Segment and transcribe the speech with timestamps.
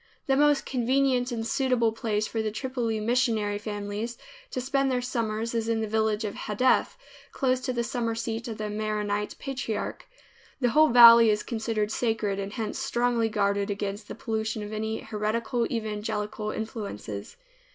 [0.25, 4.17] The most convenient and suitable place for Tripoli missionary families
[4.49, 6.97] to spend their summers is in the village of Hadeth
[7.31, 10.07] close to the summer seat of the Maronite patriarch.
[10.59, 15.01] The whole valley is considered sacred, and hence strongly guarded against the pollution of any
[15.01, 17.35] heretical evangelical influences.